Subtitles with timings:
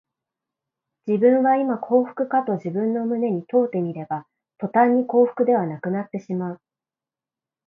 [1.05, 4.25] 自分はいま幸福かと自分の胸に問うてみれば、
[4.57, 6.61] とたんに幸福ではなくなってしまう